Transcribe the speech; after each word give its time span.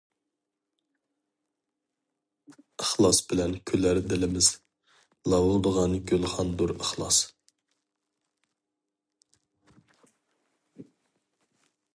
ئىخلاس 2.85 3.19
بىلەن 3.33 3.53
كۈلەر 3.71 4.01
دىلىمىز، 4.13 4.49
لاۋۇلدىغان 5.33 5.95
گۈلخاندۇر 6.13 6.75
ئىخلاس. 6.79 7.23